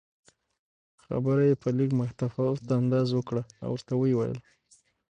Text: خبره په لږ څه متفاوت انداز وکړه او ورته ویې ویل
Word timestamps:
خبره 1.03 1.45
په 1.61 1.69
لږ 1.77 1.89
څه 1.93 1.97
متفاوت 1.99 2.63
انداز 2.79 3.07
وکړه 3.13 3.43
او 3.65 3.69
ورته 3.75 3.93
ویې 3.97 4.15
ویل 4.17 4.37